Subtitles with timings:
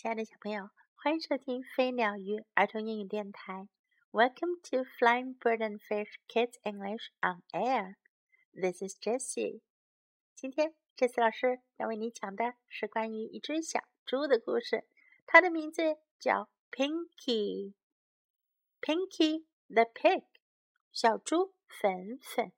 [0.00, 3.68] 亲爱的小朋友，欢迎收听飞鸟鱼儿童英语电台。
[4.12, 7.96] Welcome to Flying Bird and Fish Kids English on Air.
[8.54, 9.60] This is Jessie.
[10.34, 14.86] 今天，Jessie 老师要为你讲的是关于一只小猪的故事，
[15.26, 17.74] 它的名字叫 Pinky。
[18.80, 20.24] Pinky the pig，
[20.90, 22.52] 小猪粉粉。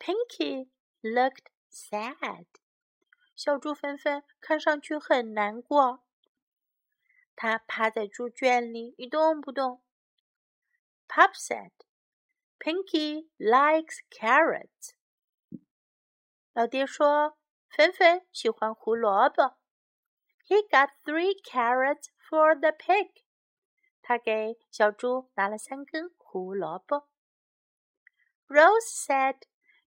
[0.00, 0.68] Pinky
[1.00, 2.46] looked sad.
[3.34, 6.04] 小猪芬芬看上去很难过，
[7.34, 9.82] 它趴在猪圈里一动不动。
[11.08, 11.72] Pop said,
[12.58, 14.92] "Pinky likes carrots."
[16.52, 19.56] 老爹说，芬芬喜欢胡萝卜。
[20.46, 23.22] He got three carrots for the pig.
[24.02, 27.08] 他给小猪拿了三根胡萝卜。
[28.48, 29.42] Rose said,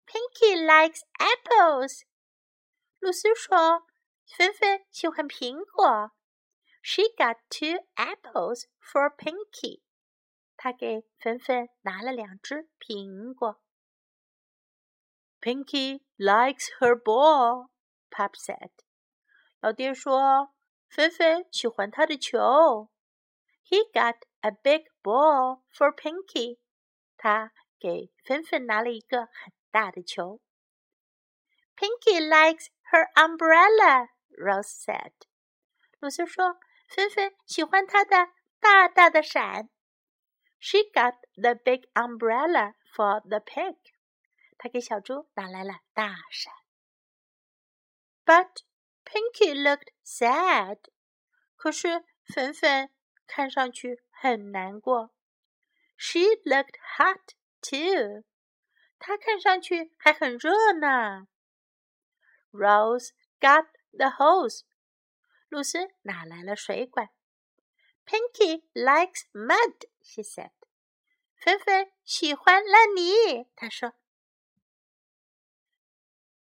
[0.05, 2.03] "Pinky likes apples."
[3.00, 3.86] 露丝说：“
[4.26, 6.12] 芬芬喜欢苹果。”
[6.82, 9.82] She got two apples for Pinky.
[10.56, 13.60] 她给芬芬拿了两只苹果。
[15.40, 17.70] Pinky likes her ball,
[18.10, 18.70] Pop said.
[19.60, 20.50] 老爹说：“
[20.88, 22.90] 芬芬喜欢她的球。”
[23.68, 26.58] He got a big ball for Pinky.
[27.16, 30.40] 他给芬芬拿了一个很大的球。
[31.76, 35.12] Pinky likes her umbrella, Rose said.
[36.00, 39.68] 露丝说：“芬芬喜欢她的大大的伞。”
[40.58, 43.76] She got the big umbrella for the pig.
[44.58, 46.52] 她给小猪拿来了大伞。
[48.24, 48.62] But
[49.04, 50.78] Pinky looked sad.
[51.54, 52.90] 可是粉粉
[53.26, 55.14] 看上去很难过。
[55.96, 58.24] She looked hot too.
[58.98, 61.28] 她看上去还很热呢。
[62.51, 64.61] Rose got the hose.
[65.49, 67.09] 露丝拿来了水管。
[68.05, 70.51] Pinky likes mud, she said.
[71.37, 73.93] 粉粉喜欢烂泥，她说。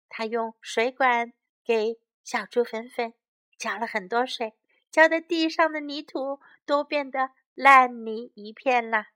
[0.08, 1.32] 她用水管
[1.64, 3.14] 给小猪粉粉
[3.56, 4.54] 浇了很多水，
[4.90, 9.06] 浇的地上的泥土都变得烂泥一片了。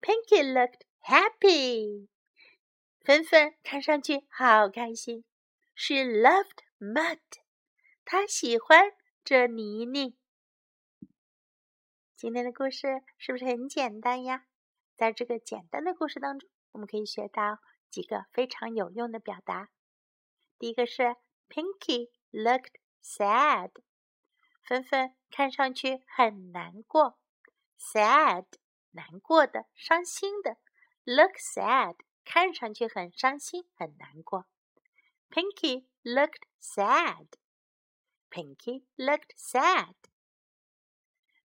[0.00, 2.08] Pinky looked happy.
[3.00, 5.24] 粉粉看上去好开心。
[5.82, 7.20] She loved mud.
[8.04, 8.92] 她喜欢
[9.24, 10.14] 这泥泞。
[12.14, 14.44] 今天的故事是不是很简单呀？
[14.94, 19.70] 在这个简单的故事当中，我们可以学到几个非常有用的表达。
[20.58, 21.16] 第一个是
[21.48, 23.70] Pinky looked sad，
[24.62, 27.18] 芬芬看上去很难过。
[27.78, 28.44] Sad，
[28.90, 30.58] 难过的、伤心的。
[31.04, 34.44] Look sad，看上去很伤心、很难过。
[35.31, 37.37] Pinky looked sad.
[38.29, 39.95] Pinky looked sad.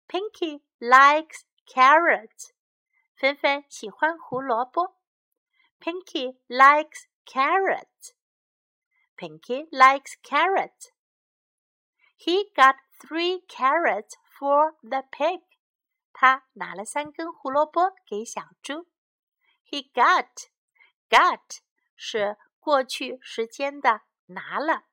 [0.07, 2.51] Pinky likes carrots.
[3.15, 4.95] 芬芬喜欢胡萝卜。
[5.79, 8.13] Pinky likes carrots.
[9.17, 10.91] Pinky likes carrots.
[12.17, 15.41] He got three carrots for the pig.
[16.13, 18.87] 他拿了三根胡萝卜给小猪。
[19.69, 20.49] He got
[21.09, 21.59] got
[21.95, 24.84] 是 过去时间的拿了，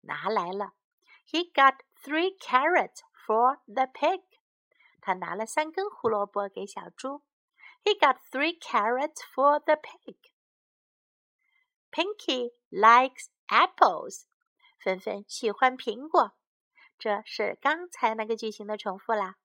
[0.00, 0.72] 拿来了。
[1.28, 4.24] He got three carrots for the pig。
[5.00, 7.22] 他拿了三根胡萝卜给小猪。
[7.84, 10.16] He got three carrots for the pig。
[11.92, 14.24] Pinky likes apples。
[14.80, 16.32] 粉粉喜欢苹果。
[16.98, 19.36] 这是刚才那个句型的重复啦。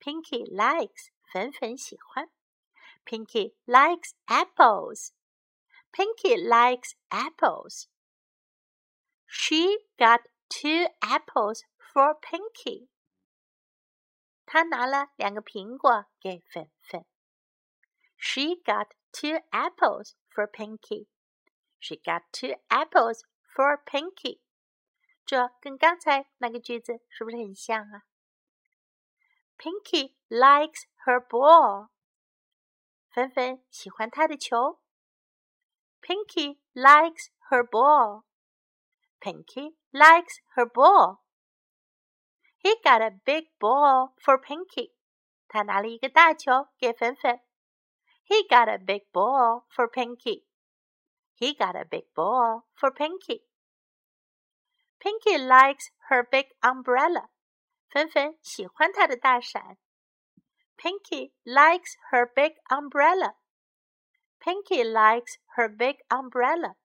[0.00, 2.30] Pinky likes，粉粉喜欢。
[3.04, 5.10] Pinky likes apples。
[5.91, 7.87] Pinky likes apples.
[9.27, 12.89] She got two apples for Pinky.
[14.45, 17.05] 她拿了两个苹果给粉粉。
[18.17, 21.07] She got two apples for Pinky.
[21.79, 24.39] She got two apples for Pinky.
[25.25, 28.03] 这跟刚才那个句子是不是很像啊？
[29.57, 31.89] Pinky likes her ball.
[33.09, 34.79] 粉粉喜欢她的球。
[36.01, 38.25] Pinky likes her ball.
[39.21, 41.23] Pinky likes her ball.
[42.57, 44.93] He got a big ball for Pinky.
[45.47, 47.41] 他拿了一个大球给粉粉。
[48.25, 50.45] He got a big ball for Pinky.
[51.35, 53.43] He got a big ball for Pinky.
[54.99, 57.29] Pinky likes her big umbrella.
[57.89, 59.77] 粉粉喜欢她的大伞。
[60.77, 63.35] Pinky likes her big umbrella.
[64.47, 66.75] Pinky likes her big umbrella.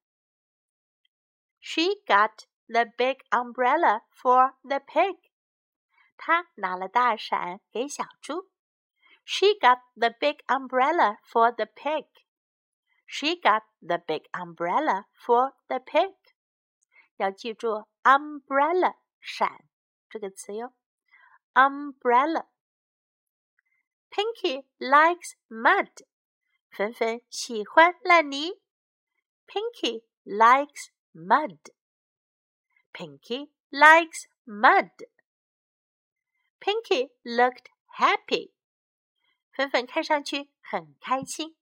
[1.61, 5.17] She got the big umbrella for the pig.
[6.17, 8.51] 她拿了大伞给小猪。
[9.25, 12.07] She got the big umbrella for the pig.
[13.07, 16.15] She got the big umbrella for the pig.
[17.17, 19.65] 要记住 umbrella 伞
[20.09, 20.73] 这个词哟。
[21.59, 22.45] umbrella.
[24.11, 26.03] Pinky likes mud.
[26.73, 28.61] 粉粉喜欢烂泥。
[29.47, 31.59] Pinky likes mud.
[32.93, 34.91] Pinky likes mud.
[36.61, 38.53] Pinky looked happy.
[39.53, 41.57] 粉粉看上去很开心。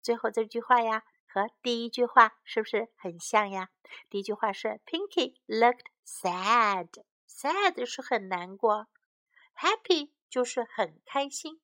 [0.00, 3.70] 最后这句话呀，和第一句话是不是很像呀？
[4.08, 8.88] 第一句话是 Pinky looked sad，sad 是很难过，
[9.54, 11.60] happy 就是很开心。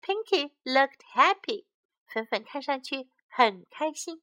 [0.00, 1.66] Pinky looked happy，
[2.10, 4.22] 粉粉看上去很开心。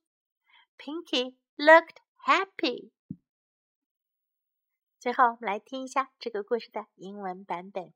[0.78, 2.92] Pinky looked happy。
[5.00, 7.94] 最后，我们来听一下这个故事的英文版本，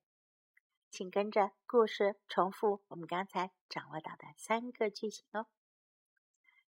[0.92, 5.48] 请跟着故事重复我们刚才掌握到的三个句型哦。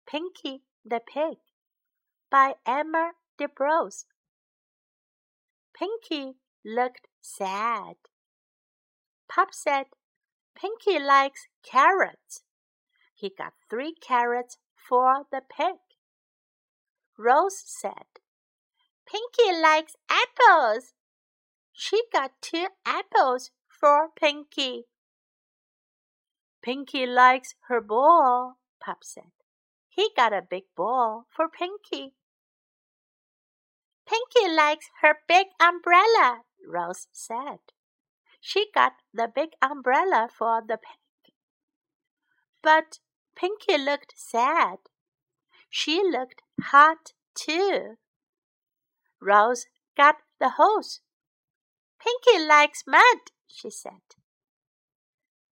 [0.05, 1.39] Pinky the Pig
[2.29, 4.03] by Emma DeBrose.
[5.73, 7.97] Pinky looked sad.
[9.27, 9.87] Pop said,
[10.53, 12.43] Pinky likes carrots.
[13.20, 15.76] He got three carrots for the pig.
[17.18, 18.08] Rose said,
[19.06, 20.94] Pinky likes apples.
[21.70, 24.84] She got two apples for Pinky.
[26.62, 29.32] Pinky likes her ball, Pop said.
[29.90, 32.14] He got a big ball for Pinky.
[34.08, 37.58] Pinky likes her big umbrella, Rose said.
[38.40, 41.34] She got the big umbrella for the pig.
[42.62, 42.98] But
[43.39, 44.79] Pinky looked sad.
[45.69, 46.41] She looked
[46.71, 47.97] hot too.
[49.19, 49.65] Rose
[49.97, 51.01] got the hose.
[51.99, 54.01] Pinky likes mud, she said.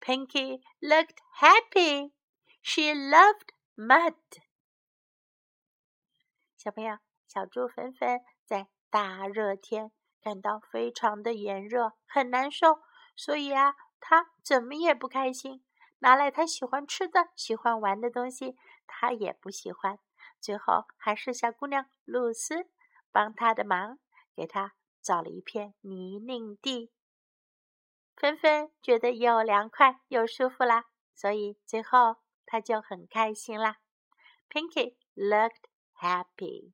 [0.01, 2.13] Pinky looked happy.
[2.61, 4.15] She loved mud。
[6.57, 9.91] 小朋友，小猪粉粉在大热天
[10.21, 12.81] 感到非常的炎热，很难受，
[13.17, 15.65] 所以啊，他怎么也不开心。
[16.00, 18.56] 拿来他喜欢吃的、喜欢玩的东西，
[18.86, 20.00] 他也不喜欢。
[20.40, 22.70] 最后，还是小姑娘露丝。
[23.10, 23.98] 帮他的忙，
[24.36, 26.92] 给他找了一片泥泞地。
[28.16, 30.86] 芬芬觉得又凉快又舒服啦，
[31.16, 33.78] 所以最后他就很开心啦。
[34.50, 35.64] Pinky looked
[36.00, 36.74] happy.